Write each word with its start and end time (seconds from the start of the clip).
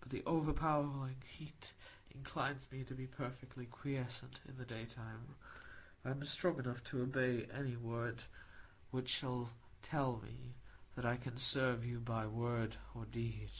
But 0.00 0.08
the 0.08 0.22
overpowering 0.24 1.16
heat 1.28 1.74
inclines 2.10 2.66
me 2.72 2.82
to 2.84 2.94
be 2.94 3.06
perfectly 3.06 3.66
quiescent 3.66 4.40
in 4.48 4.56
the 4.56 4.64
daytime. 4.64 5.34
I 6.02 6.12
am 6.12 6.24
strong 6.24 6.58
enough 6.60 6.82
to 6.84 7.02
obey 7.02 7.44
any 7.52 7.76
word 7.76 8.24
which 8.90 9.10
shall 9.10 9.50
tell 9.82 10.16
me 10.24 10.54
that 10.96 11.04
I 11.04 11.18
can 11.18 11.36
serve 11.36 11.84
you 11.84 12.00
by 12.00 12.26
word 12.26 12.76
or 12.94 13.04
deed. 13.04 13.50